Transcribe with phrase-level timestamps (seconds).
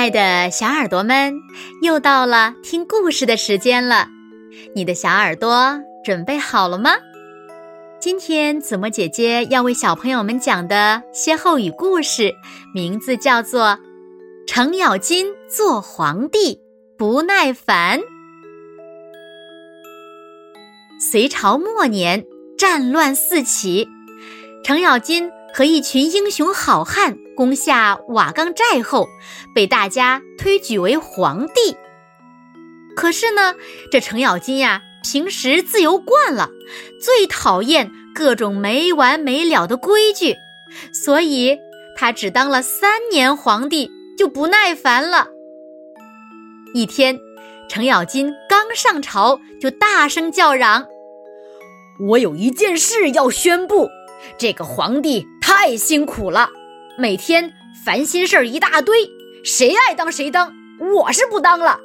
[0.00, 1.38] 爱的小耳朵们，
[1.82, 4.08] 又到了听故事的时间了。
[4.74, 6.92] 你的小耳朵准备好了吗？
[8.00, 12.32] 今天子墨姐姐要为小朋友们讲的歇后语故事，
[12.74, 13.64] 名字叫做
[14.46, 16.58] 《程咬金做皇帝
[16.96, 18.00] 不耐烦》。
[20.98, 22.24] 隋朝末年，
[22.56, 23.86] 战乱四起，
[24.64, 25.30] 程咬金。
[25.52, 29.08] 和一群英雄好汉攻下瓦岗寨后，
[29.52, 31.76] 被大家推举为皇帝。
[32.94, 33.56] 可是呢，
[33.90, 36.50] 这程咬金呀，平时自由惯了，
[37.02, 40.36] 最讨厌各种没完没了的规矩，
[40.92, 41.58] 所以
[41.96, 45.26] 他只当了三年皇帝就不耐烦了。
[46.74, 47.18] 一天，
[47.68, 50.86] 程咬金刚上朝，就大声叫嚷
[52.10, 53.90] ：“我有一件事要宣布，
[54.38, 56.48] 这个皇帝。”太辛苦了，
[56.96, 57.52] 每天
[57.84, 59.10] 烦心事儿一大堆，
[59.44, 60.52] 谁爱当谁当，
[60.94, 61.80] 我是不当了。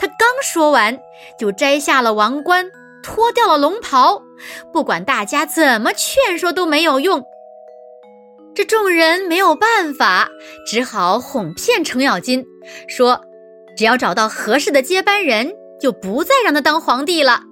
[0.00, 0.98] 他刚说完，
[1.38, 2.70] 就摘下了王冠，
[3.02, 4.22] 脱掉了龙袍，
[4.72, 7.22] 不管大家怎么劝说都没有用。
[8.54, 10.30] 这众人没有办法，
[10.66, 12.46] 只好哄骗程咬金，
[12.88, 13.20] 说
[13.76, 17.42] 只要找到合适的接班人，就不再让他当皇帝了。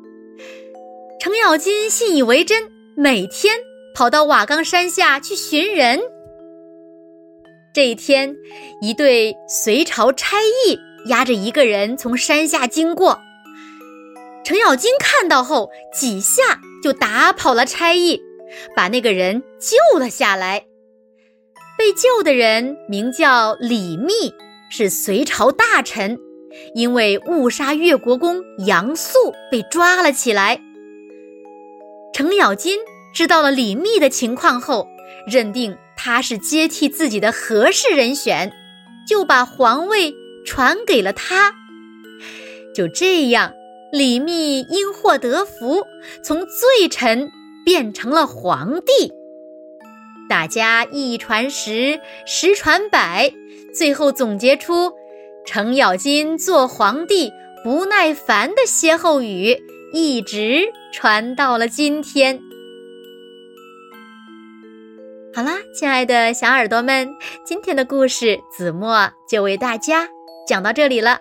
[1.20, 3.54] 程咬金信以为真，每天。
[3.94, 6.00] 跑到瓦岗山下去寻人。
[7.72, 8.34] 这一天，
[8.80, 13.20] 一队隋朝差役押着一个人从山下经过。
[14.44, 16.42] 程咬金看到后，几下
[16.82, 18.20] 就打跑了差役，
[18.74, 20.64] 把那个人救了下来。
[21.78, 24.34] 被救的人名叫李密，
[24.70, 26.18] 是隋朝大臣，
[26.74, 30.60] 因为误杀越国公杨素被抓了起来。
[32.14, 32.78] 程咬金。
[33.12, 34.88] 知道了李密的情况后，
[35.24, 38.52] 认定他是接替自己的合适人选，
[39.08, 40.12] 就把皇位
[40.44, 41.54] 传给了他。
[42.74, 43.52] 就这样，
[43.92, 45.84] 李密因祸得福，
[46.24, 47.30] 从罪臣
[47.64, 49.12] 变成了皇帝。
[50.28, 53.32] 大家一传十，十传百，
[53.72, 54.92] 最后总结出
[55.46, 57.30] “程咬金做皇帝
[57.62, 59.56] 不耐烦”的歇后语，
[59.96, 62.36] 一直传到了今天。
[65.32, 67.08] 好啦，亲爱的小耳朵们，
[67.44, 70.08] 今天的故事子墨就为大家
[70.48, 71.20] 讲到这里了。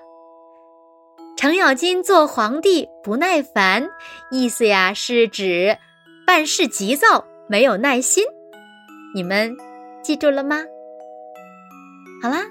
[1.38, 3.88] 程咬金做皇帝不耐烦，
[4.32, 5.78] 意思呀是指
[6.26, 8.24] 办事急躁，没有耐心。
[9.14, 9.56] 你们
[10.02, 10.64] 记住了吗？
[12.24, 12.42] 好啦，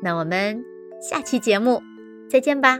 [0.00, 0.62] 那我们
[1.00, 1.82] 下期节目
[2.30, 2.78] 再见吧。